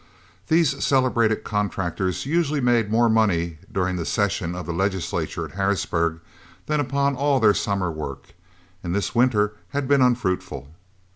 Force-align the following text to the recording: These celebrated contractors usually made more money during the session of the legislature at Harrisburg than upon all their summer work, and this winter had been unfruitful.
These 0.47 0.83
celebrated 0.83 1.43
contractors 1.43 2.25
usually 2.25 2.59
made 2.59 2.89
more 2.89 3.07
money 3.07 3.59
during 3.71 3.97
the 3.97 4.03
session 4.07 4.55
of 4.55 4.65
the 4.65 4.73
legislature 4.73 5.45
at 5.45 5.51
Harrisburg 5.51 6.21
than 6.65 6.79
upon 6.79 7.15
all 7.15 7.39
their 7.39 7.53
summer 7.53 7.91
work, 7.91 8.33
and 8.83 8.95
this 8.95 9.13
winter 9.13 9.53
had 9.75 9.87
been 9.87 10.01
unfruitful. 10.01 10.71